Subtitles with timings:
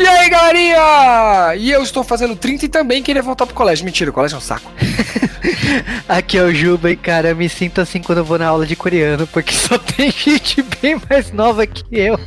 [0.00, 1.54] E aí, galerinha!
[1.56, 3.84] E eu estou fazendo 30 e também queria voltar pro colégio.
[3.84, 4.70] Mentira, o colégio é um saco.
[6.08, 8.66] Aqui é o Juba e, cara, eu me sinto assim quando eu vou na aula
[8.66, 12.18] de coreano, porque só tem gente bem mais nova que eu.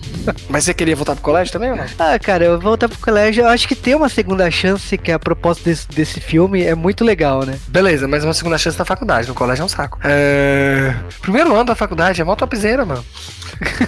[0.49, 1.85] Mas você queria voltar pro colégio também ou não?
[1.99, 5.15] Ah, cara, eu voltar pro colégio, eu acho que ter uma segunda chance, que é
[5.15, 7.57] a proposta desse, desse filme, é muito legal, né?
[7.67, 9.27] Beleza, mas uma segunda chance na faculdade.
[9.27, 9.97] No colégio é um saco.
[10.03, 10.93] É...
[11.21, 13.03] Primeiro ano da faculdade é mó topzera, mano.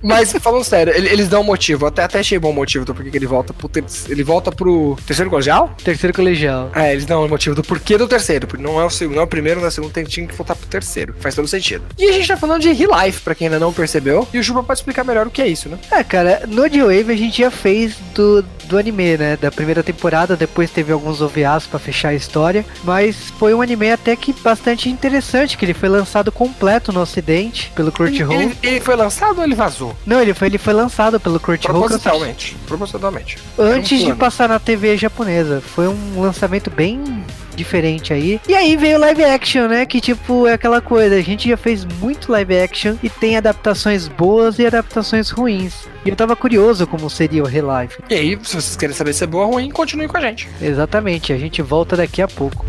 [0.00, 1.84] Mas falando sério, ele- eles dão um motivo.
[1.84, 4.50] Eu até, até achei bom motivo do porquê que ele volta pro ter- ele volta
[4.52, 5.74] pro terceiro colegial?
[5.82, 6.70] Terceiro colegial.
[6.74, 8.46] É, eles dão o motivo do porquê do terceiro.
[8.46, 10.26] porque Não é o segundo, não é o primeiro, não é o segundo, tem, tinha
[10.26, 11.14] que voltar terceiro.
[11.20, 11.84] Faz todo sentido.
[11.98, 14.26] E a gente tá falando de Real Life, pra quem ainda não percebeu.
[14.32, 15.78] E o Juba pode explicar melhor o que é isso, né?
[15.90, 19.36] É, cara, no J-Wave a gente já fez do, do anime, né?
[19.36, 22.64] Da primeira temporada, depois teve alguns OVAs pra fechar a história.
[22.84, 27.72] Mas foi um anime até que bastante interessante, que ele foi lançado completo no ocidente,
[27.74, 28.40] pelo Crunchyroll.
[28.40, 29.96] ele, ele foi lançado ou ele vazou?
[30.06, 31.80] Não, ele foi, ele foi lançado pelo Crunchyroll.
[31.80, 32.56] Propositalmente.
[32.66, 33.38] Propositalmente.
[33.58, 35.60] Antes um de passar na TV japonesa.
[35.60, 37.24] Foi um lançamento bem
[37.57, 38.39] diferente aí.
[38.47, 39.85] E aí veio live action, né?
[39.85, 44.07] Que tipo, é aquela coisa, a gente já fez muito live action e tem adaptações
[44.07, 45.87] boas e adaptações ruins.
[46.05, 47.97] E eu tava curioso como seria o Real Life.
[48.09, 50.49] E aí, se vocês querem saber se é boa ou ruim, continue com a gente.
[50.61, 52.65] Exatamente, a gente volta daqui a pouco.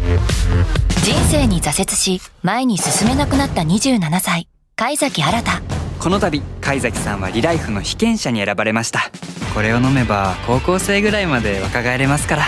[1.04, 5.42] 人生に挫折し前に進めなくなった27歳貝崎新
[6.00, 9.10] この度貝崎さんはリライフの被験者に選ばれました
[9.52, 12.46] これを飲めば高校生ぐらいまで若返れますから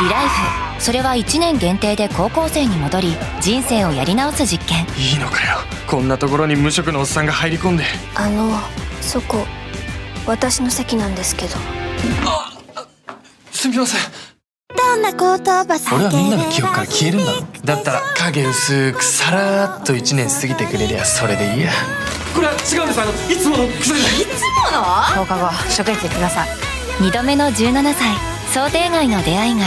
[0.00, 5.57] リライフ それは1年限定で高校生に戻り人生をやり直す実験いいのかよ。
[5.87, 7.83] こんなところに無職のおっさんが入り込んで。
[8.15, 8.51] あの
[9.01, 9.45] そこ
[10.25, 11.55] 私の席なんですけど
[13.51, 14.01] すみません。
[14.75, 21.71] どんな言葉俺はみんなの記憶から消えるんだろだったら影薄くさらっと1年過ぎてくれりゃそれでいいや
[22.35, 23.01] これは違うんです。
[23.01, 24.05] あの、いつもの薬で。
[25.15, 26.49] 放課後職員室ください
[26.99, 29.65] 2度目の17歳想定外の出会いが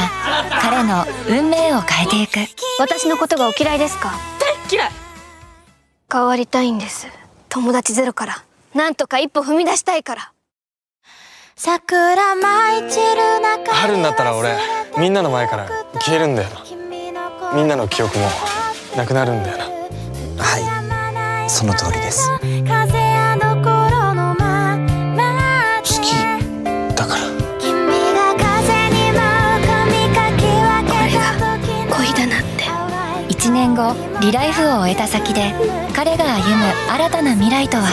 [0.60, 2.40] 彼の運命を変えていく。
[2.80, 4.10] 私のことがお嫌いですか？
[4.40, 4.90] 大嫌い！
[6.12, 7.06] 変わりたいんです。
[7.48, 8.44] 友達ゼロから。
[8.74, 10.32] なんとか一歩踏み出したいから。
[11.54, 14.56] 桜舞い散る中春になったら俺
[14.98, 15.68] みんなの前から
[16.00, 16.64] 消えるんだよな。
[17.54, 18.26] みんなの記憶も
[18.96, 19.64] なくなるんだよな。
[20.42, 21.48] はい。
[21.48, 22.28] その通りです
[33.80, 35.54] 後リライフを終えた先で
[35.94, 37.88] 彼が歩む新たな未来とは？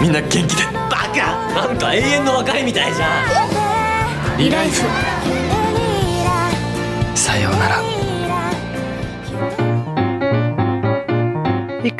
[0.00, 0.64] みんな元気で。
[0.90, 1.66] バカ！
[1.66, 3.06] なんか永遠の別れみたいじゃ
[4.36, 4.38] ん。
[4.38, 4.82] リライフ。
[7.14, 7.91] さようなら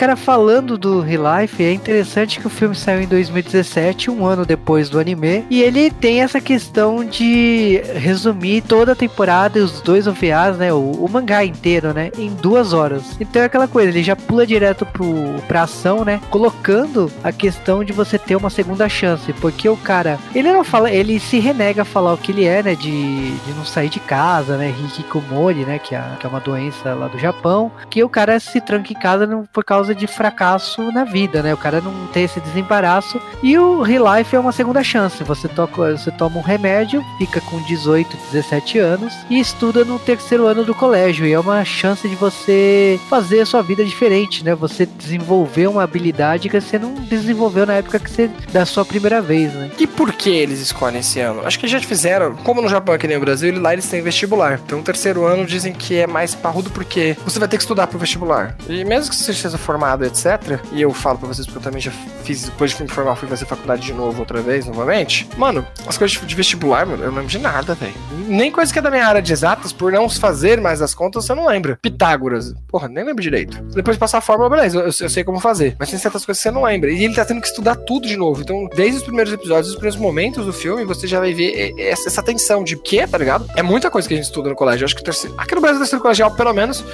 [0.03, 4.45] cara, falando do Real Life, é interessante que o filme saiu em 2017, um ano
[4.45, 9.81] depois do anime, e ele tem essa questão de resumir toda a temporada e os
[9.81, 13.17] dois OVAs, né, o, o mangá inteiro, né, em duas horas.
[13.21, 15.07] Então é aquela coisa, ele já pula direto pro,
[15.47, 20.19] pra ação, né, colocando a questão de você ter uma segunda chance, porque o cara,
[20.35, 23.53] ele não fala, ele se renega a falar o que ele é, né, de, de
[23.55, 27.21] não sair de casa, né, hikikomori, né, que é, que é uma doença lá do
[27.21, 31.53] Japão, que o cara se tranca em casa por causa de fracasso na vida, né?
[31.55, 33.21] O cara não tem esse desembaraço.
[33.43, 35.23] E o Real Life é uma segunda chance.
[35.25, 40.47] Você, toca, você toma um remédio, fica com 18, 17 anos e estuda no terceiro
[40.47, 41.27] ano do colégio.
[41.27, 44.55] E é uma chance de você fazer a sua vida diferente, né?
[44.55, 49.21] Você desenvolver uma habilidade que você não desenvolveu na época que você da sua primeira
[49.21, 49.71] vez, né?
[49.79, 51.47] E por que eles escolhem esse ano?
[51.47, 54.61] Acho que já fizeram, como no Japão aqui nem no Brasil, lá eles têm vestibular.
[54.65, 57.87] Então o terceiro ano dizem que é mais parrudo porque você vai ter que estudar
[57.87, 58.57] pro vestibular.
[58.69, 60.61] E mesmo que você seja formado, etc.
[60.73, 61.91] E eu falo pra vocês porque eu também já
[62.25, 65.29] fiz, depois de me formar, fui fazer faculdade de novo outra vez, novamente.
[65.37, 67.95] Mano, as coisas de vestibular, mano, eu não lembro de nada, velho.
[68.27, 71.25] Nem coisa que é da minha área de exatas, por não fazer mais as contas,
[71.25, 71.79] você não lembra.
[71.83, 73.63] Pitágoras, porra, nem lembro direito.
[73.75, 75.77] Depois de passar a fórmula, beleza, eu, eu sei como fazer.
[75.79, 76.91] Mas tem certas coisas que você não lembra.
[76.91, 78.43] E ele tá tendo que estudar tudo de novo.
[78.43, 82.09] Então, desde os primeiros episódios, os primeiros momentos do filme, você já vai ver essa,
[82.09, 83.49] essa tensão de quê, tá ligado?
[83.57, 84.83] É muita coisa que a gente estuda no colégio.
[84.83, 85.35] Eu acho que terceiro.
[85.39, 86.85] Aqui no Brasil, terceiro colegial, pelo menos,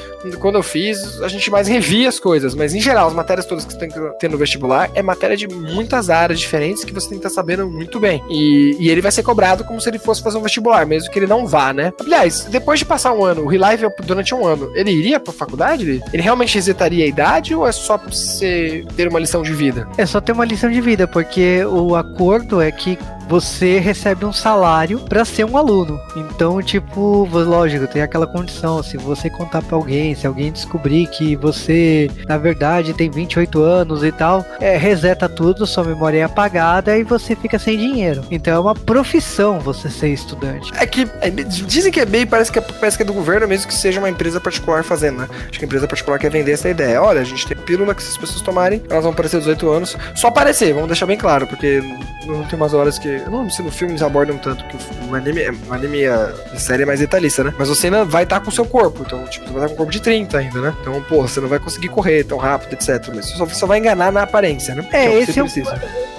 [0.41, 2.55] quando eu fiz, a gente mais revia as coisas.
[2.55, 5.37] Mas em geral, as matérias todas que você tem que ter no vestibular é matéria
[5.37, 8.23] de muitas áreas diferentes que você tem que estar sabendo muito bem.
[8.31, 11.19] E, e ele vai ser cobrado como se ele fosse fazer um vestibular, mesmo que
[11.19, 11.93] ele não vá, né?
[12.01, 15.83] Aliás, depois de passar um ano, o Relive durante um ano, ele iria pra faculdade?
[15.83, 19.53] Ele, ele realmente resetaria a idade ou é só pra você ter uma lição de
[19.53, 19.89] vida?
[19.99, 22.97] É só ter uma lição de vida, porque o acordo é que
[23.29, 26.01] você recebe um salário para ser um aluno.
[26.17, 31.37] Então, tipo, lógico, tem aquela condição, se você contar para alguém, se alguém descobrir que
[31.37, 36.97] você, na verdade, tem 28 anos e tal, é, reseta tudo, sua memória é apagada
[36.97, 38.25] e você fica sem dinheiro.
[38.31, 40.73] Então é uma profissão você ser estudante.
[40.77, 43.47] É que é, dizem que é bem, parece que é, parece que é do governo,
[43.47, 45.29] mesmo que seja uma empresa particular fazendo, né?
[45.49, 47.03] Acho que a empresa particular quer vender essa ideia.
[47.03, 49.97] Olha, a gente tem pílula que se as pessoas tomarem, elas vão aparecer 18 anos.
[50.15, 51.83] Só aparecer, vamos deixar bem claro, porque
[52.27, 53.18] não tem umas horas que.
[53.25, 54.77] Eu não lembro se no filme eles abordam tanto, que
[55.09, 57.55] o anime, o anime a série é mais detalhista, né?
[57.59, 59.03] Mas você ainda vai estar com o seu corpo.
[59.07, 60.75] Então, tipo, você vai estar com um corpo de 30 ainda, né?
[60.81, 63.13] Então, pô, você não vai conseguir correr tão rápido, etc.
[63.15, 64.87] Mas você só, só vai enganar na aparência, né?
[64.93, 65.49] É, é esse, é um,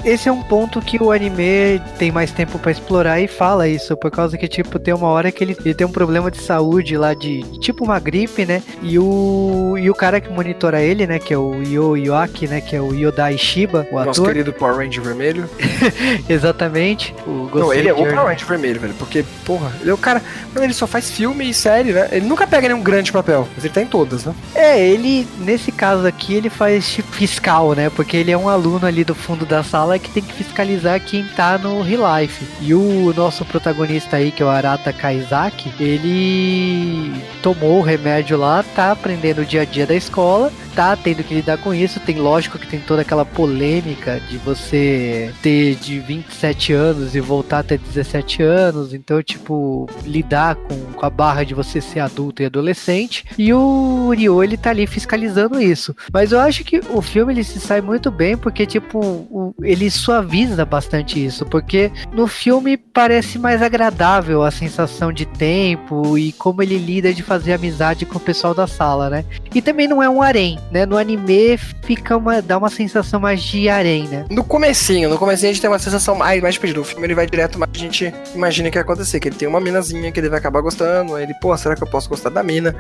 [0.05, 3.95] esse é um ponto que o anime tem mais tempo para explorar e fala isso,
[3.97, 6.97] por causa que, tipo, tem uma hora que ele, ele tem um problema de saúde
[6.97, 8.61] lá, de tipo uma gripe, né?
[8.81, 11.19] E o, e o cara que monitora ele, né?
[11.19, 12.61] Que é o Yo Yoaki, né?
[12.61, 14.27] Que é o Yodai Shiba, o Nosso ator.
[14.33, 15.49] querido Power Ranger vermelho.
[16.27, 16.88] Exatamente.
[17.25, 18.93] O não, ele é Ranger vermelho, velho.
[18.93, 20.21] Porque, porra, ele é o cara.
[20.53, 22.07] Não, ele só faz filme e série, né?
[22.11, 24.33] Ele nunca pega nenhum grande papel, mas ele tá em todas, né?
[24.55, 27.89] É, ele, nesse caso aqui, ele faz tipo fiscal, né?
[27.89, 31.25] Porque ele é um aluno ali do fundo da sala que tem que fiscalizar quem
[31.35, 32.45] tá no Real Life.
[32.61, 38.63] E o nosso protagonista aí, que é o Arata Kaizaki, ele tomou o remédio lá,
[38.75, 41.99] tá aprendendo o dia a dia da escola, tá tendo que lidar com isso.
[41.99, 47.59] Tem lógico que tem toda aquela polêmica de você ter de 27 anos e voltar
[47.59, 52.45] até 17 anos, então, tipo, lidar com, com a barra de você ser adulto e
[52.45, 53.25] adolescente.
[53.37, 55.93] E o Ryo, ele tá ali fiscalizando isso.
[56.13, 59.91] Mas eu acho que o filme ele se sai muito bem porque, tipo, o, ele
[59.91, 61.45] suaviza bastante isso.
[61.45, 67.21] Porque no filme parece mais agradável a sensação de tempo e como ele lida de
[67.21, 69.25] fazer amizade com o pessoal da sala, né?
[69.53, 70.85] E também não é um harém, né?
[70.85, 74.25] No anime fica uma, dá uma sensação mais de harém, né?
[74.29, 76.81] No comecinho, no comecinho a gente tem uma sensação mais, mais pedido.
[76.81, 79.47] O filme ele vai direto, mas a gente imagina que vai acontecer, que ele tem
[79.47, 82.29] uma minazinha que ele vai acabar gostando, aí ele, pô, será que eu posso gostar
[82.29, 82.75] da mina?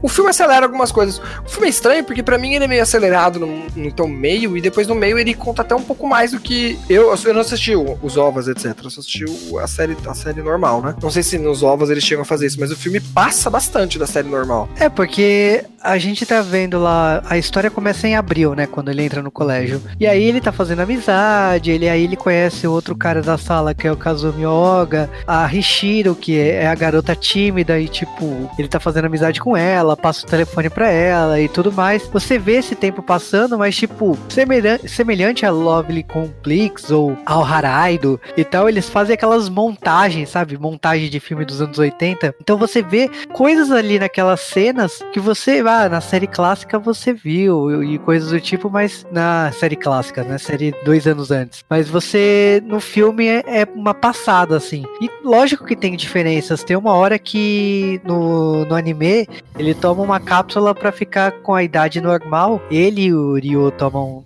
[0.00, 1.18] O filme acelera algumas coisas.
[1.44, 4.60] O filme é estranho porque para mim ele é meio acelerado no, teu meio e
[4.60, 7.74] depois no meio ele conta até um pouco mais do que eu, eu não assisti
[7.74, 8.66] os ovos, etc.
[8.82, 9.24] Eu só assisti
[9.60, 10.94] a série, a série normal, né?
[11.02, 13.98] Não sei se nos ovos eles chegam a fazer isso, mas o filme passa bastante
[13.98, 14.68] da série normal.
[14.78, 18.66] É, porque a gente tá vendo lá, a história começa em abril, né?
[18.66, 19.82] Quando ele entra no colégio.
[19.98, 23.86] E aí ele tá fazendo amizade, ele aí ele conhece outro cara da sala que
[23.86, 28.78] é o Kazumi Oga, a Hishiro, que é a garota tímida e tipo, ele tá
[28.78, 32.06] fazendo amizade com ela, passa o telefone pra ela e tudo mais.
[32.08, 38.20] Você vê esse tempo passando, mas tipo, semelhante, semelhante a Lovely Complex ou ao Haraido
[38.36, 40.58] e tal, eles fazem aquelas montagens, sabe?
[40.58, 42.34] Montagem de filme dos anos 80.
[42.40, 47.82] Então você vê coisas ali naquelas cenas que você, ah, na série clássica você viu
[47.82, 51.64] e coisas do tipo, mas na série clássica, na série dois anos antes.
[51.70, 54.84] Mas você, no filme, é, é uma passada, assim.
[55.00, 56.62] E lógico que tem diferenças.
[56.62, 59.26] Tem uma hora que no, no anime
[59.58, 62.60] ele toma uma cápsula para ficar com a idade normal.
[62.70, 64.24] Ele e o Ryo tomam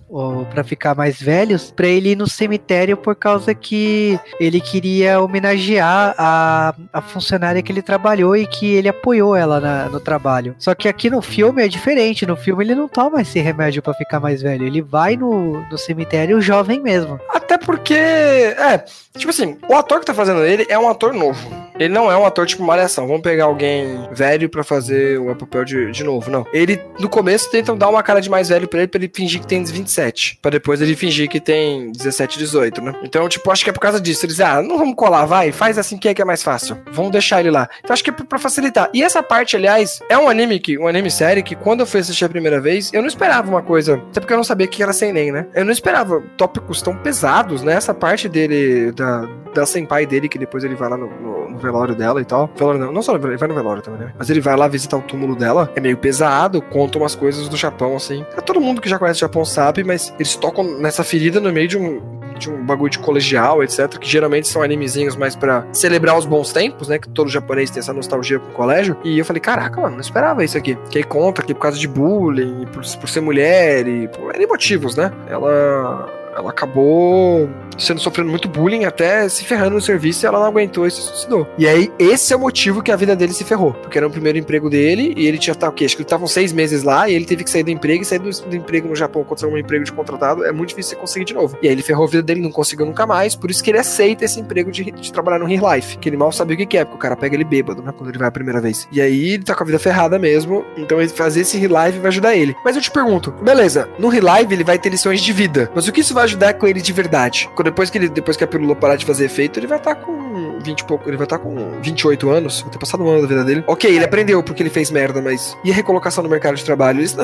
[0.50, 6.14] para ficar mais velhos, para ele ir no cemitério por causa que ele queria homenagear
[6.16, 10.54] a, a funcionária que ele trabalhou e que ele apoiou ela na, no trabalho.
[10.58, 12.26] Só que aqui no filme é diferente.
[12.26, 14.66] No filme ele não toma esse remédio para ficar mais velho.
[14.66, 17.20] Ele vai no, no cemitério jovem mesmo.
[17.30, 18.84] Até porque, é,
[19.16, 21.66] tipo assim, o ator que tá fazendo ele é um ator novo.
[21.78, 23.06] Ele não é um ator tipo Malhação.
[23.06, 26.30] Vamos pegar alguém velho para fazer o papel de, de novo.
[26.30, 26.46] Não.
[26.52, 29.40] Ele, no começo, tentam dar uma cara de mais velho pra ele, pra ele fingir
[29.40, 30.38] que tem 27.
[30.40, 32.94] Pra depois ele fingir que tem 17, 18, né?
[33.02, 34.24] Então, tipo, acho que é por causa disso.
[34.24, 36.78] Eles, ah, não vamos colar, vai, faz assim que é que é mais fácil.
[36.90, 37.68] Vamos deixar ele lá.
[37.80, 38.88] Então, acho que é pra facilitar.
[38.94, 42.00] E essa parte, aliás, é um anime que, um anime série que quando eu fui
[42.00, 43.94] assistir a primeira vez, eu não esperava uma coisa.
[44.10, 45.46] Até porque eu não sabia que era sem nem, né?
[45.54, 47.74] Eu não esperava tópicos tão pesados, né?
[47.74, 51.58] Essa parte dele, da, da senpai dele, que depois ele vai lá no, no, no
[51.58, 52.50] velório dela e tal.
[52.56, 54.12] Velório não, não só ele vai no velório também, né?
[54.18, 55.70] Mas ele vai lá visitar o túmulo dela.
[55.74, 58.24] É meio pesado, conta umas coisas do Japão, assim.
[58.44, 61.68] Todo mundo que já conhece o Japão sabe, mas eles tocam nessa ferida no meio
[61.68, 62.00] de um,
[62.38, 63.98] de um bagulho de colegial, etc.
[63.98, 66.98] Que geralmente são animezinhos mais para celebrar os bons tempos, né?
[66.98, 68.96] Que todo japonês tem essa nostalgia com o colégio.
[69.04, 70.76] E eu falei, caraca, mano, não esperava isso aqui.
[70.90, 74.46] Que aí conta que por causa de bullying, por, por ser mulher e por N
[74.46, 75.10] motivos, né?
[75.28, 80.46] Ela ela acabou sendo sofrendo muito bullying, até se ferrando no serviço e ela não
[80.46, 81.46] aguentou e se suicidou.
[81.58, 83.72] E aí, esse é o motivo que a vida dele se ferrou.
[83.74, 85.84] Porque era o primeiro emprego dele e ele tinha, tá, o quê?
[85.84, 88.04] Acho que ele estavam seis meses lá e ele teve que sair do emprego e
[88.04, 90.96] sair do, do emprego no Japão você um emprego de contratado é muito difícil você
[90.96, 91.56] conseguir de novo.
[91.62, 93.78] E aí ele ferrou a vida dele, não conseguiu nunca mais, por isso que ele
[93.78, 96.76] aceita esse emprego de, de trabalhar no Real Life, que ele mal sabia o que
[96.78, 98.88] é, porque o cara pega ele bêbado, né, quando ele vai a primeira vez.
[98.90, 102.08] E aí ele tá com a vida ferrada mesmo, então fazer esse Real Life vai
[102.08, 102.54] ajudar ele.
[102.64, 105.86] Mas eu te pergunto, beleza, no Real Life ele vai ter lições de vida, mas
[105.86, 107.48] o que isso vai ajudar com ele de verdade.
[107.64, 110.00] Depois que, ele, depois que a pílula parar de fazer efeito, ele vai estar tá
[110.00, 111.08] com 20 e pouco.
[111.08, 112.60] Ele vai estar tá com 28 anos.
[112.62, 113.64] Vai ter passado um ano da vida dele.
[113.66, 115.56] Ok, ele aprendeu porque ele fez merda, mas.
[115.64, 117.00] E a recolocação no mercado de trabalho?
[117.00, 117.16] Isso,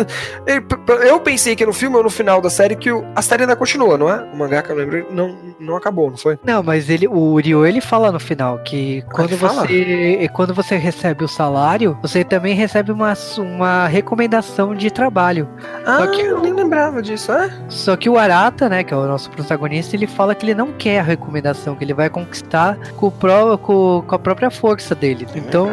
[1.05, 3.57] eu pensei que no filme ou no final da série que o, a série ainda
[3.57, 4.23] continua, não é?
[4.33, 6.39] O mangá que eu lembro não, não acabou, não foi?
[6.45, 11.25] Não, mas ele, o Ryo ele fala no final que quando você quando você recebe
[11.25, 15.49] o salário, você também recebe uma, uma recomendação de trabalho.
[15.85, 17.51] Ah, Só que, eu nem lembrava disso, é?
[17.69, 20.73] Só que o Arata, né, que é o nosso protagonista, ele fala que ele não
[20.73, 24.95] quer a recomendação, que ele vai conquistar com, o pró, com, com a própria força
[24.95, 25.27] dele.
[25.35, 25.71] Então,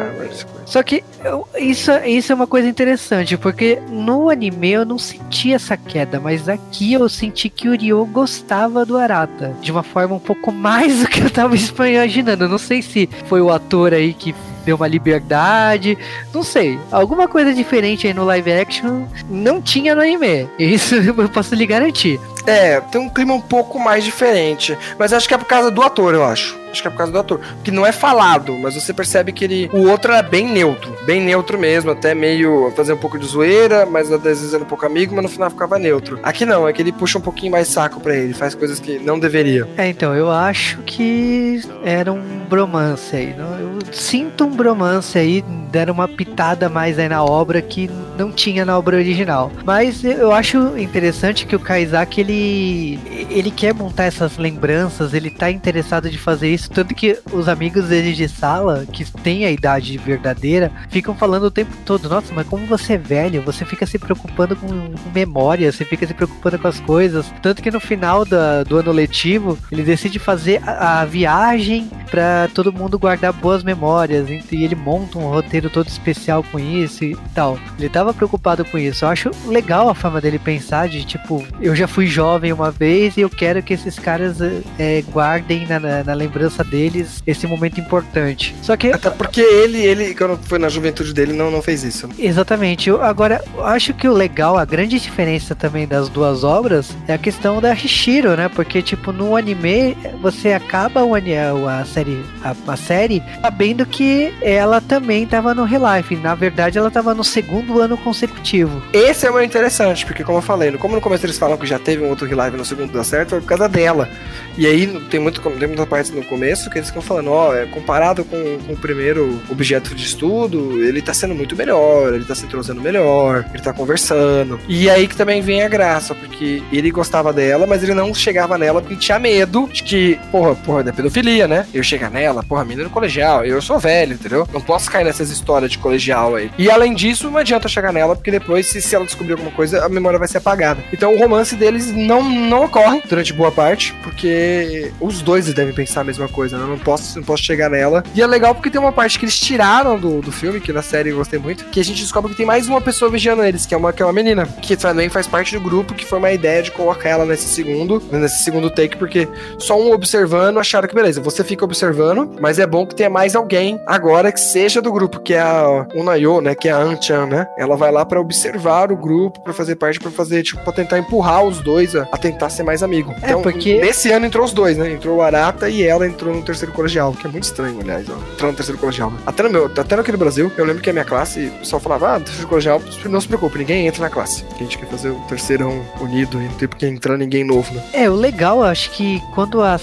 [0.64, 5.52] só que eu, isso, isso é uma coisa interessante, porque no anime eu não senti
[5.52, 10.14] essa queda, mas aqui eu senti que o Ryo gostava do Arata de uma forma
[10.14, 12.44] um pouco mais do que eu tava imaginando.
[12.44, 15.96] Eu não sei se foi o ator aí que deu uma liberdade,
[16.32, 16.78] não sei.
[16.92, 20.48] Alguma coisa diferente aí no live action não tinha no anime.
[20.58, 22.20] Isso eu posso lhe garantir.
[22.46, 24.76] É, tem um clima um pouco mais diferente.
[24.98, 26.59] Mas acho que é por causa do ator, eu acho.
[26.70, 27.40] Acho que é por causa do ator.
[27.56, 29.70] Porque não é falado, mas você percebe que ele.
[29.72, 30.94] O outro é bem neutro.
[31.04, 31.90] Bem neutro mesmo.
[31.90, 35.24] Até meio fazer um pouco de zoeira, mas às vezes era um pouco amigo, mas
[35.24, 36.18] no final ficava neutro.
[36.22, 38.34] Aqui não, é que ele puxa um pouquinho mais saco pra ele.
[38.34, 39.68] Faz coisas que não deveria.
[39.76, 43.34] É, então, eu acho que era um bromance aí.
[43.38, 45.42] Eu sinto um bromance aí.
[45.70, 49.52] Deram uma pitada mais aí na obra que não tinha na obra original.
[49.64, 53.00] Mas eu acho interessante que o Kaizaki ele
[53.30, 57.88] ele quer montar essas lembranças, ele tá interessado de fazer isso, tanto que os amigos
[57.88, 62.46] dele de sala, que têm a idade verdadeira, ficam falando o tempo todo, nossa, mas
[62.46, 66.58] como você é velho, você fica se preocupando com, com memória, você fica se preocupando
[66.58, 67.32] com as coisas.
[67.42, 72.48] Tanto que no final da, do ano letivo, ele decide fazer a, a viagem para
[72.54, 77.16] todo mundo guardar boas memórias, e ele monta um roteiro todo especial com isso e
[77.34, 77.58] tal.
[77.78, 79.04] Ele tava preocupado com isso.
[79.04, 83.16] Eu acho legal a forma dele pensar de tipo, eu já fui jovem uma vez
[83.16, 84.38] e eu quero que esses caras
[84.78, 88.54] é, guardem na, na, na, lembrança deles esse momento importante.
[88.62, 88.88] Só que.
[88.92, 92.08] Até porque ele, ele, quando foi na juventude dele, não, não fez isso.
[92.18, 92.90] Exatamente.
[92.90, 97.18] Agora, eu acho que o legal, a grande diferença também das duas obras é a
[97.18, 98.48] questão da Hishiro, né?
[98.48, 104.80] Porque, tipo, no anime, você acaba o, a série, a, a série sabendo que ela
[104.80, 106.16] também tava no Relife.
[106.16, 108.82] Na verdade, ela tava no segundo ano consecutivo.
[108.92, 111.78] Esse é o interessante, porque como eu falei, como no começo eles falam que já
[111.78, 114.08] teve um outro Relive no segundo deu certo, foi por causa dela.
[114.56, 116.39] E aí tem, muito, tem muita parte no começo
[116.70, 121.02] que eles ficam falando, ó, é, comparado com, com, o primeiro objeto de estudo, ele
[121.02, 124.58] tá sendo muito melhor, ele tá se entrosando melhor, ele tá conversando.
[124.68, 128.56] E aí que também vem a graça, porque ele gostava dela, mas ele não chegava
[128.56, 131.66] nela porque tinha medo de que, porra, porra, da pedofilia, né?
[131.72, 134.48] Eu chegar nela, porra, menina no colegial, eu sou velho, entendeu?
[134.52, 136.50] Não posso cair nessas histórias de colegial aí.
[136.58, 139.84] E além disso, não adianta chegar nela, porque depois, se, se ela descobrir alguma coisa,
[139.84, 140.82] a memória vai ser apagada.
[140.92, 146.02] Então o romance deles não, não ocorre durante boa parte, porque os dois devem pensar
[146.02, 146.64] a mesma coisa, né?
[146.64, 148.02] Eu não posso, não posso chegar nela.
[148.14, 150.82] E é legal porque tem uma parte que eles tiraram do, do filme, que na
[150.82, 153.66] série eu gostei muito, que a gente descobre que tem mais uma pessoa vigiando eles,
[153.66, 156.18] que é uma, que é uma menina, que também faz parte do grupo, que foi
[156.18, 160.88] uma ideia de colocar ela nesse segundo, nesse segundo take, porque só um observando acharam
[160.88, 164.80] que beleza, você fica observando, mas é bom que tenha mais alguém agora que seja
[164.80, 167.46] do grupo, que é a Unayo, né, que é a Anchan, né?
[167.58, 170.98] Ela vai lá para observar o grupo, para fazer parte, para fazer, tipo, pra tentar
[170.98, 173.12] empurrar os dois a, a tentar ser mais amigo.
[173.22, 173.80] É, então, porque...
[173.80, 174.92] nesse ano entrou os dois, né?
[174.92, 178.14] Entrou o Arata e ela entrou no terceiro colegial, que é muito estranho, aliás, ó.
[178.32, 179.12] Entrou no terceiro colegial.
[179.26, 182.16] Até no meu, até no Brasil, eu lembro que a minha classe, o pessoal falava,
[182.16, 184.44] ah, terceiro colegial, não se preocupe, ninguém entra na classe.
[184.54, 187.82] A gente quer fazer o terceirão unido e não tem porque entrar ninguém novo, né?
[187.92, 189.78] É, o legal, acho que quando, a,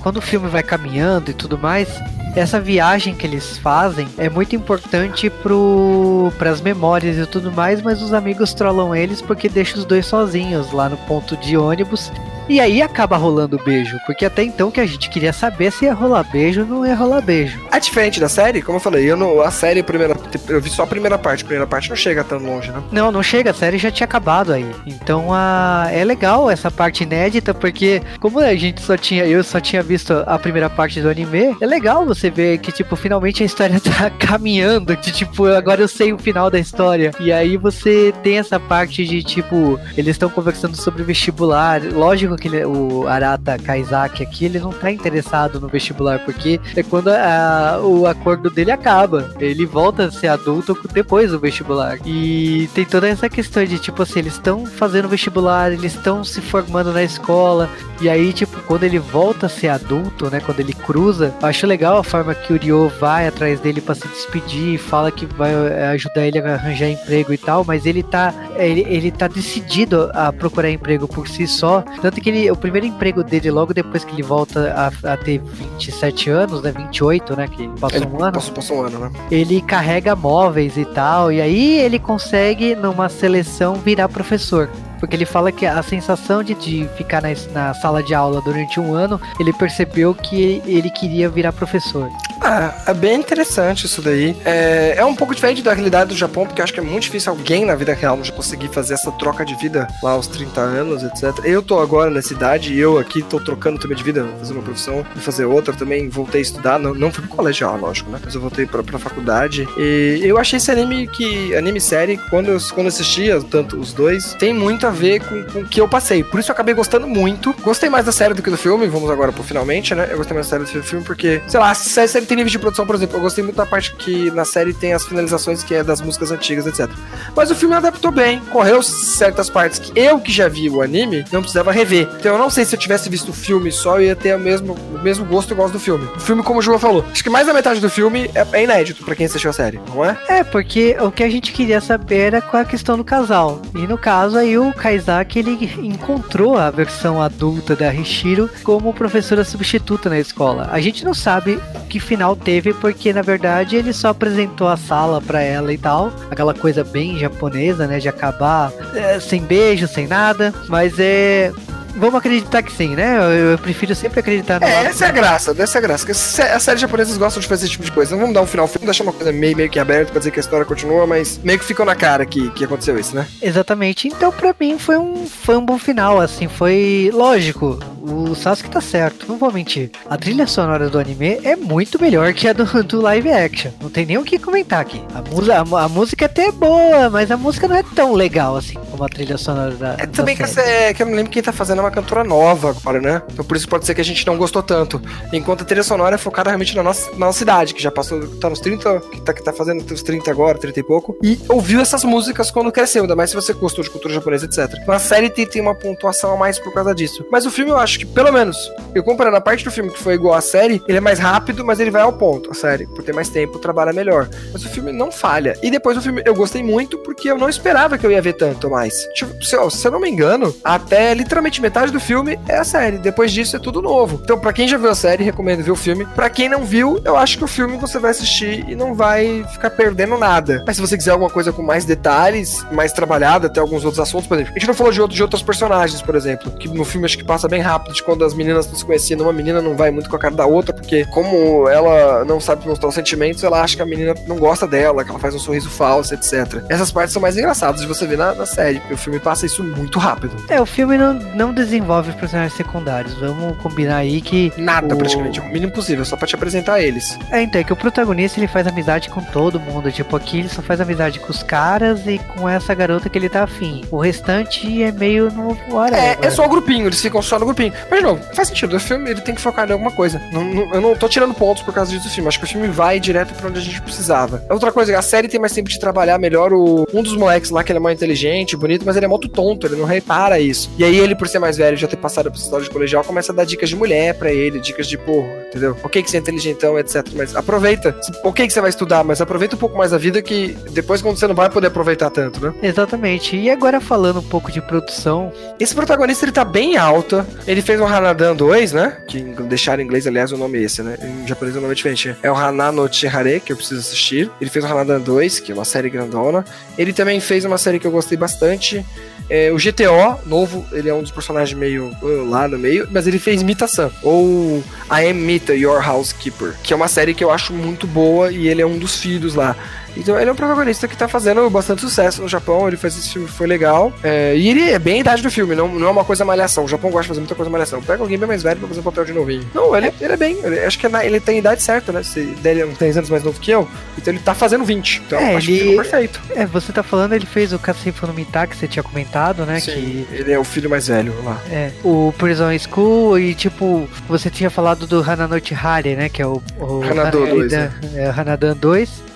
[0.00, 1.88] quando o filme vai caminhando e tudo mais,
[2.34, 8.02] essa viagem que eles fazem é muito importante pro as memórias e tudo mais, mas
[8.02, 12.10] os amigos trollam eles porque deixam os dois sozinhos lá no ponto de ônibus
[12.50, 15.94] e aí acaba rolando beijo, porque até então que a gente queria saber se ia
[15.94, 17.60] rolar beijo ou não ia rolar beijo.
[17.70, 20.16] É diferente da série, como eu falei, eu não, a série primeira,
[20.48, 22.82] eu vi só a primeira parte, a primeira parte não chega tão longe, né?
[22.90, 24.68] Não, não chega, a série já tinha acabado aí.
[24.84, 29.60] Então a, é legal essa parte inédita, porque como a gente só tinha, eu só
[29.60, 33.46] tinha visto a primeira parte do anime, é legal você ver que, tipo, finalmente a
[33.46, 37.12] história tá caminhando, que, tipo, agora eu sei o final da história.
[37.20, 42.48] E aí você tem essa parte de, tipo, eles estão conversando sobre vestibular, lógico que
[42.48, 47.80] ele, o Arata Kaizaki aqui, ele não tá interessado no vestibular, porque é quando a,
[47.82, 49.32] o acordo dele acaba.
[49.38, 51.98] Ele volta a ser adulto depois do vestibular.
[52.04, 56.40] E tem toda essa questão de, tipo assim, eles estão fazendo vestibular, eles estão se
[56.40, 57.68] formando na escola,
[58.00, 61.98] e aí, tipo, quando ele volta a ser adulto, né, quando ele cruza, acho legal
[61.98, 65.88] a forma que o Ryo vai atrás dele para se despedir, fala que vai é,
[65.88, 70.32] ajudar ele a arranjar emprego e tal, mas ele tá ele, ele tá decidido a
[70.32, 71.82] procurar emprego por si só.
[72.00, 74.72] Tanto que ele, o primeiro emprego dele, logo depois que ele volta
[75.04, 76.72] a, a ter 27 anos, né?
[76.72, 77.48] 28, né?
[77.48, 78.32] Que passou Ele um ano.
[78.32, 79.10] Passou, passou um ano, né?
[79.30, 81.30] Ele carrega móveis e tal.
[81.30, 84.68] E aí ele consegue, numa seleção, virar professor.
[84.98, 88.78] Porque ele fala que a sensação de, de ficar na, na sala de aula durante
[88.78, 92.10] um ano, ele percebeu que ele queria virar professor.
[92.40, 94.34] Ah, é bem interessante isso daí.
[94.44, 97.04] É, é um pouco diferente da realidade do Japão, porque eu acho que é muito
[97.04, 100.60] difícil alguém na vida real já conseguir fazer essa troca de vida lá aos 30
[100.60, 101.44] anos, etc.
[101.44, 104.62] Eu tô agora nessa idade e eu aqui tô trocando também de vida, fazer uma
[104.62, 105.74] profissão e fazer outra.
[105.74, 108.18] Também voltei a estudar, não, não fui pro colegial, lógico, né?
[108.24, 109.68] Mas eu voltei pra, pra faculdade.
[109.76, 111.54] E eu achei esse anime que.
[111.54, 115.58] anime série, quando eu, quando assistia, tanto os dois, tem muito a ver com, com
[115.60, 116.24] o que eu passei.
[116.24, 117.54] Por isso eu acabei gostando muito.
[117.62, 118.86] Gostei mais da série do que do filme.
[118.86, 120.08] Vamos agora pro finalmente, né?
[120.10, 122.29] Eu gostei mais da série do que do filme porque, sei lá, se a série
[122.30, 124.92] tem nível de produção, por exemplo, eu gostei muito da parte que na série tem
[124.92, 126.88] as finalizações que é das músicas antigas, etc.
[127.34, 131.24] Mas o filme adaptou bem, correu certas partes que eu que já vi o anime
[131.32, 132.08] não precisava rever.
[132.20, 134.38] Então eu não sei se eu tivesse visto o filme só eu ia ter o
[134.38, 136.08] mesmo, o mesmo gosto igual do filme.
[136.16, 138.62] O filme, como o João falou, acho que mais da metade do filme é, é
[138.62, 140.16] inédito pra quem assistiu a série, não é?
[140.28, 143.60] É, porque o que a gente queria saber era qual é a questão do casal.
[143.74, 149.42] E no caso aí o Kaizaki ele encontrou a versão adulta da Hishiro como professora
[149.42, 150.68] substituta na escola.
[150.70, 151.58] A gente não sabe
[151.88, 156.12] que final teve porque na verdade ele só apresentou a sala pra ela e tal,
[156.30, 161.52] aquela coisa bem japonesa, né, de acabar é, sem beijo, sem nada, mas é
[161.96, 163.18] Vamos acreditar que sim, né?
[163.18, 166.06] Eu, eu prefiro sempre acreditar no É, essa é a graça, essa é a graça.
[166.06, 168.12] Porque as séries japonesas gostam de fazer esse tipo de coisa.
[168.12, 170.30] Não vamos dar um final, vamos deixar uma coisa meio, meio que aberta pra dizer
[170.30, 173.26] que a história continua, mas meio que ficou na cara que, que aconteceu isso, né?
[173.42, 174.08] Exatamente.
[174.08, 177.78] Então, pra mim, foi um, foi um bom final, assim, foi lógico.
[178.02, 179.90] O Sasuke tá certo, não vou mentir.
[180.08, 183.70] A trilha sonora do anime é muito melhor que a do, do live action.
[183.80, 185.02] Não tem nem o que comentar aqui.
[185.14, 188.56] A, musa, a, a música até é boa, mas a música não é tão legal
[188.56, 189.92] assim como a trilha sonora da.
[189.94, 190.68] É da também que, série.
[190.68, 193.22] essa, é- que eu não lembro quem tá fazendo é uma cantora nova agora, né?
[193.32, 195.00] Então por isso pode ser que a gente não gostou tanto.
[195.32, 198.26] Enquanto a trilha sonora é focada realmente na nossa, na nossa idade, que já passou,
[198.38, 201.16] tá nos 30, que tá, que tá fazendo os 30 agora, 30 e pouco.
[201.22, 204.78] E ouviu essas músicas quando cresceu, ainda mais se você gostou de cultura japonesa, etc.
[204.82, 207.24] Então a série tem, tem uma pontuação a mais por causa disso.
[207.30, 208.56] Mas o filme eu acho que, pelo menos,
[208.94, 211.64] eu comparando a parte do filme que foi igual à série, ele é mais rápido,
[211.64, 212.50] mas ele vai ao ponto.
[212.50, 214.28] A série, por ter mais tempo, trabalha melhor.
[214.52, 215.56] Mas o filme não falha.
[215.62, 218.34] E depois o filme eu gostei muito porque eu não esperava que eu ia ver
[218.34, 218.94] tanto mais.
[219.14, 222.64] Tipo, se, eu- se eu não me engano, até literalmente metade do filme é a
[222.64, 222.98] série.
[222.98, 224.20] Depois disso é tudo novo.
[224.22, 226.04] Então, pra quem já viu a série, recomendo ver o filme.
[226.14, 229.44] Pra quem não viu, eu acho que o filme você vai assistir e não vai
[229.52, 230.62] ficar perdendo nada.
[230.66, 234.26] Mas se você quiser alguma coisa com mais detalhes, mais trabalhada, até alguns outros assuntos,
[234.26, 234.52] por exemplo.
[234.54, 236.50] A gente não falou de, outro, de outros personagens, por exemplo.
[236.52, 239.20] Que no filme acho que passa bem rápido de quando as meninas não se conheciam.
[239.20, 242.66] Uma menina não vai muito com a cara da outra, porque como ela não sabe
[242.66, 245.38] mostrar os sentimentos, ela acha que a menina não gosta dela, que ela faz um
[245.38, 246.62] sorriso falso, etc.
[246.68, 249.46] Essas partes são mais engraçadas de você ver na, na série, porque o filme passa
[249.46, 250.36] isso muito rápido.
[250.48, 253.14] É, o filme não, não desenvolve personagens secundários.
[253.14, 254.52] Vamos combinar aí que.
[254.56, 255.40] Nada, o- praticamente.
[255.40, 257.18] O mínimo possível, só pra te apresentar eles.
[257.30, 259.90] É, então, é que o protagonista ele faz amizade com todo mundo.
[259.90, 263.28] Tipo, aqui ele só faz amizade com os caras e com essa garota que ele
[263.28, 263.82] tá afim.
[263.90, 266.18] O restante é meio no É, whatever.
[266.22, 267.69] é só o grupinho, eles ficam só no grupinho.
[267.90, 268.76] Mas, de novo, faz sentido.
[268.76, 270.20] O filme ele tem que focar em alguma coisa.
[270.32, 272.28] Não- não- eu não tô tirando pontos por causa disso do filme.
[272.28, 274.42] Acho que o filme vai direto pra onde a gente precisava.
[274.50, 277.62] Outra coisa, a série tem mais tempo de trabalhar melhor o, um dos moleques lá,
[277.64, 280.70] que ele é mais inteligente, bonito, mas ele é muito tonto, ele não repara isso.
[280.78, 283.04] E aí ele, por ser mais velho, já ter passado por essa história de colegial,
[283.04, 285.76] começa a dar dicas de mulher pra ele, dicas de, pô, entendeu?
[285.82, 287.06] Ok que você é inteligentão, etc.
[287.14, 287.94] Mas aproveita.
[288.24, 291.16] Ok que você vai estudar, mas aproveita um pouco mais a vida que depois quando
[291.18, 292.52] você não vai poder aproveitar tanto, né?
[292.62, 293.36] Exatamente.
[293.36, 297.26] E agora falando um pouco de produção, Esse protagonista ele tá bem alta.
[297.46, 298.96] Ele fez o Hanadan 2, né?
[299.06, 300.96] Que deixaram em inglês, aliás, o nome é esse, né?
[301.02, 302.16] Em japonês o nome é diferente.
[302.22, 304.30] É o Hana no Chihare, que eu preciso assistir.
[304.40, 306.44] Ele fez o Hanadan 2, que é uma série grandona.
[306.78, 308.84] Ele também fez uma série que eu gostei bastante.
[309.28, 313.06] É, o GTO, novo, ele é um dos personagens meio uh, lá no meio, mas
[313.06, 314.58] ele fez Mita-san, ou
[314.90, 318.48] I Am Mita, Your Housekeeper, que é uma série que eu acho muito boa e
[318.48, 319.54] ele é um dos filhos lá.
[319.96, 323.10] Então ele é um protagonista que tá fazendo bastante sucesso no Japão, ele fez esse
[323.10, 323.92] filme, foi legal.
[324.02, 326.64] É, e ele é bem a idade do filme, não, não é uma coisa malhação.
[326.64, 327.82] O Japão gosta de fazer muita coisa malhação.
[327.82, 329.44] Pega alguém bem mais velho pra fazer um papel de novinho.
[329.54, 330.38] Não, ele, ele é bem.
[330.42, 332.02] ele- acho que é na- ele tem a idade certa, né?
[332.02, 335.02] Se ele é uns 10 anos mais novo que eu, então ele tá fazendo 20.
[335.06, 336.20] Então É, acho que ele- ficou perfeito.
[336.34, 339.60] é, você tá falando, ele fez o Kaseifu no Mita, que você tinha comentado, né?
[339.60, 341.40] Sim, Que ele é o filho mais velho lá.
[341.50, 346.08] É, o Prison School e tipo, você tinha falado do Hananochi Hare, né?
[346.08, 346.42] Que é o.
[346.58, 349.09] o Hanado é, 2, é, é, Hanadan 2.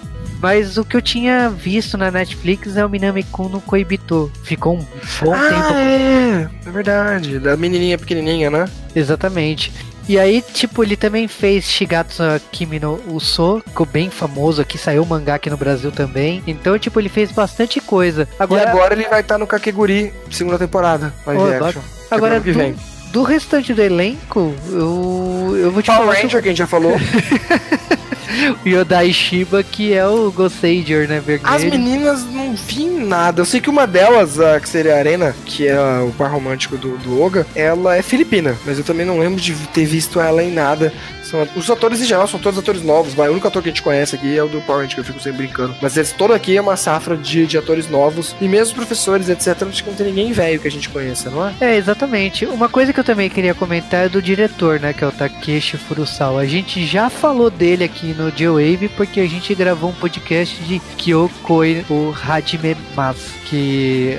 [0.44, 4.30] Mas o que eu tinha visto na Netflix é o Minami-kun no Koibito.
[4.42, 4.86] Ficou um
[5.22, 5.72] bom ah, tempo.
[5.72, 7.38] é, é verdade.
[7.38, 8.66] Da menininha pequenininha, né?
[8.94, 9.72] Exatamente.
[10.06, 15.02] E aí, tipo, ele também fez Shigatsu Kimi no Uso, ficou bem famoso aqui, saiu
[15.02, 16.42] o mangá aqui no Brasil também.
[16.46, 18.28] Então, tipo, ele fez bastante coisa.
[18.38, 21.14] Agora, e agora ele vai estar no Kakeguri, segunda temporada.
[21.24, 21.80] Vai oh, action.
[22.10, 22.74] Agora, que vem.
[22.74, 22.80] Do,
[23.12, 26.20] do restante do elenco, eu, eu vou te Power falar.
[26.20, 26.92] Ranger, que a gente já falou.
[28.64, 31.54] o Yodai Shiba, que é o Gosager, né, vermelho.
[31.54, 33.42] As meninas não vi nada.
[33.42, 36.76] Eu sei que uma delas, a, que seria a Arena, que é o par romântico
[36.76, 40.42] do, do Oga, ela é filipina, mas eu também não lembro de ter visto ela
[40.42, 40.92] em nada.
[41.22, 43.72] São, os atores em geral são todos atores novos, mas o único ator que a
[43.72, 45.74] gente conhece aqui é o do Power Ranger, que eu fico sempre brincando.
[45.80, 49.62] Mas eles, todo aqui é uma safra de, de atores novos, e mesmo professores, etc,
[49.68, 51.54] acho que não tem ninguém velho que a gente conheça, não é?
[51.60, 52.44] É, exatamente.
[52.46, 55.76] Uma coisa que eu também queria comentar é do diretor, né, que é o Takeshi
[55.76, 56.42] Furusawa.
[56.42, 60.80] A gente já falou dele aqui no J-Wave, porque a gente gravou um podcast de
[60.96, 64.18] Kyokoi, o Hajime Mas, que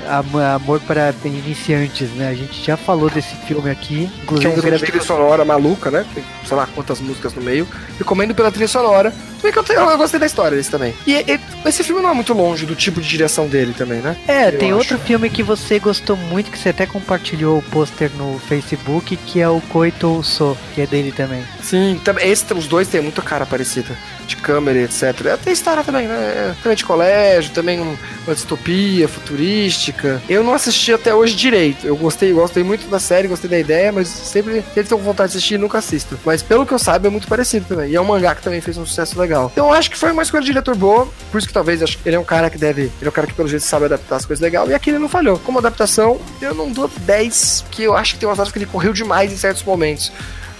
[0.54, 2.28] Amor para Iniciantes, né?
[2.28, 4.10] A gente já falou desse filme aqui.
[4.22, 6.04] Inclusive, que é um de trilha sonora maluca, né?
[6.14, 7.66] Tem, sei lá quantas músicas no meio.
[7.98, 9.12] Recomendo pela trilha sonora.
[9.40, 10.94] Também que eu, eu, gostei da história desse também.
[11.06, 14.16] E, e, esse filme não é muito longe do tipo de direção dele também, né?
[14.26, 14.78] É, eu tem acho.
[14.78, 19.40] outro filme que você gostou muito, que você até compartilhou o pôster no Facebook, que
[19.40, 21.44] é o Koito So, que é dele também.
[21.62, 23.85] Sim, esse, os dois têm muita cara parecida.
[24.26, 25.38] De câmera, etc.
[25.42, 26.56] Tem história também, né?
[26.62, 30.20] Também de colégio, também uma distopia futurística.
[30.28, 31.86] Eu não assisti até hoje direito.
[31.86, 35.38] Eu gostei, gostei muito da série, gostei da ideia, mas sempre, sempre tenho vontade de
[35.38, 36.18] assistir nunca assisto.
[36.24, 37.90] Mas pelo que eu saiba, é muito parecido também.
[37.90, 39.50] E é um mangá que também fez um sucesso legal.
[39.52, 41.98] Então eu acho que foi uma escolha de diretor boa, por isso que talvez acho
[41.98, 42.82] que ele é um cara que deve.
[42.82, 44.68] Ele é um cara que pelo jeito sabe adaptar as coisas legal.
[44.68, 45.38] E aqui ele não falhou.
[45.38, 48.66] Como adaptação, eu não dou 10, que eu acho que tem umas horas que ele
[48.66, 50.10] correu demais em certos momentos.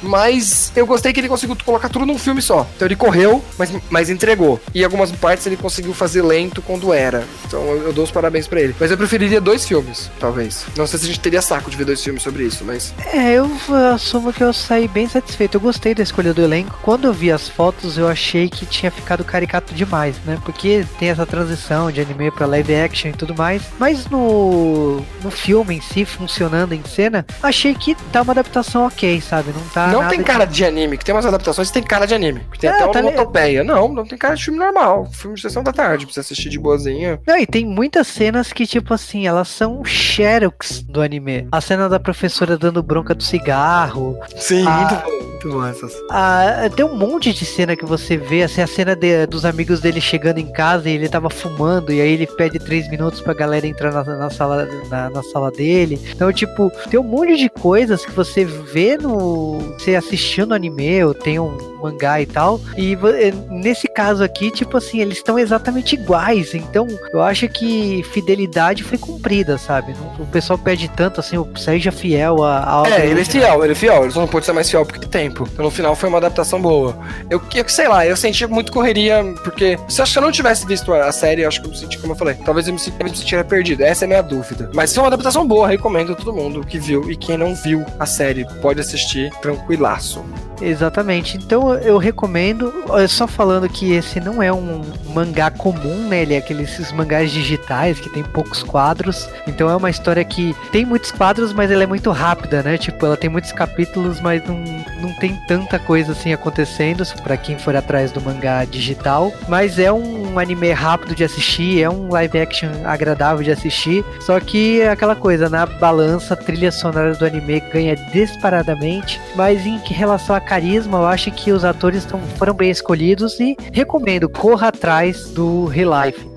[0.06, 2.66] Mas eu gostei que ele conseguiu colocar tudo num filme só.
[2.76, 4.60] Então ele correu, mas, mas entregou.
[4.74, 7.24] E algumas partes ele conseguiu fazer lento quando era.
[7.46, 8.74] Então eu, eu dou os parabéns para ele.
[8.78, 10.66] Mas eu preferiria dois filmes, talvez.
[10.76, 12.94] Não sei se a gente teria saco de ver dois filmes sobre isso, mas.
[13.12, 13.50] É, eu
[13.94, 15.56] assumo que eu saí bem satisfeito.
[15.56, 16.78] Eu gostei da escolha do elenco.
[16.82, 20.38] Quando eu vi as fotos, eu achei que tinha ficado caricato demais, né?
[20.44, 23.62] Porque tem essa transição de anime para live action e tudo mais.
[23.78, 29.20] Mas no, no filme em si, funcionando em cena, achei que tá uma adaptação ok,
[29.20, 29.52] sabe?
[29.52, 30.64] Não tá não tem cara de...
[30.64, 32.40] anime, que tem umas adaptações que tem cara de anime.
[32.52, 35.06] Que tem é, até uma tá Não, não tem cara de filme normal.
[35.12, 37.20] Filme de sessão da tarde, pra você assistir de boazinha.
[37.26, 41.48] Não, e tem muitas cenas que, tipo assim, elas são xerox do anime.
[41.50, 44.18] A cena da professora dando bronca do cigarro.
[44.36, 44.78] Sim, a...
[44.78, 46.02] muito bom, muito bom essas.
[46.10, 46.68] A...
[46.74, 50.00] Tem um monte de cena que você vê, assim, a cena de, dos amigos dele
[50.00, 53.66] chegando em casa e ele tava fumando, e aí ele pede três minutos pra galera
[53.66, 56.00] entrar na, na sala, na, na sala dele.
[56.14, 61.14] Então, tipo, tem um monte de coisas que você vê no você assistindo anime ou
[61.14, 62.60] tem um mangá e tal.
[62.76, 66.54] E eh, nesse caso aqui, tipo assim, eles estão exatamente iguais.
[66.54, 69.94] Então, eu acho que fidelidade foi cumprida, sabe?
[70.18, 73.76] O pessoal pede tanto assim, seja fiel a, a É, ele é fiel, ele é
[73.76, 74.02] fiel.
[74.02, 75.48] Ele só não pode ser mais fiel porque tem tempo.
[75.52, 76.96] Então, no final foi uma adaptação boa.
[77.28, 80.32] Eu, eu sei lá, eu senti muito correria, porque se eu acho que eu não
[80.32, 82.72] tivesse visto a série, eu acho que eu me senti, como eu falei, talvez eu
[82.72, 83.82] me, senti, me sentiria perdido.
[83.82, 84.70] Essa é a minha dúvida.
[84.74, 87.10] Mas é uma adaptação boa, recomendo a todo mundo que viu.
[87.10, 90.24] E quem não viu a série, pode assistir tranquilaço.
[90.60, 91.36] Exatamente.
[91.36, 92.72] Então eu recomendo,
[93.08, 96.22] só falando que esse não é um mangá comum, né?
[96.22, 99.28] Ele é aqueles mangás digitais que tem poucos quadros.
[99.46, 102.78] Então é uma história que tem muitos quadros, mas ela é muito rápida, né?
[102.78, 104.58] Tipo, ela tem muitos capítulos, mas não,
[105.00, 109.31] não tem tanta coisa assim acontecendo para quem for atrás do mangá digital.
[109.47, 114.03] Mas é um anime rápido de assistir, é um live action agradável de assistir.
[114.19, 119.65] Só que é aquela coisa, na balança, a trilha sonora do anime ganha disparadamente, mas
[119.65, 124.29] em relação a carisma, eu acho que os atores tão, foram bem escolhidos e recomendo,
[124.29, 126.31] corra atrás do Real Life.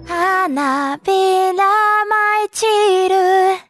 [0.44, 3.67] 花びら舞い散る